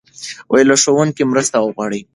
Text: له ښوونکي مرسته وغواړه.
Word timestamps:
له 0.69 0.75
ښوونکي 0.81 1.23
مرسته 1.31 1.57
وغواړه. 1.59 1.99